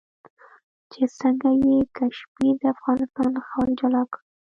چې 0.91 1.01
څنګه 1.19 1.49
یې 1.65 1.77
کشمیر 1.97 2.55
د 2.61 2.63
افغانستان 2.75 3.27
له 3.37 3.41
خاورې 3.47 3.73
جلا 3.79 4.03
کړ. 4.11 4.19